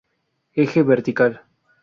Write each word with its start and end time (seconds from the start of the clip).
Eje 0.61 0.81
vertical. 0.81 1.45